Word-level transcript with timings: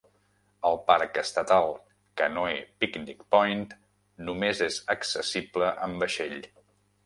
El 0.69 0.77
parc 0.87 1.19
estatal 1.21 1.73
Canoe-Picnic 2.23 3.21
Point 3.37 3.63
només 4.31 4.65
és 4.73 4.81
accessible 4.99 5.73
amb 5.89 6.03
vaixell. 6.07 6.39